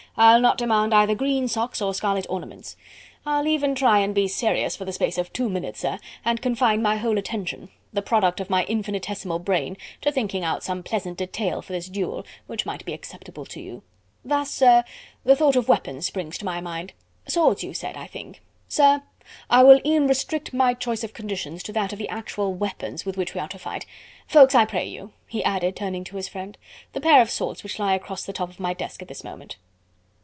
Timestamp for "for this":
11.61-11.87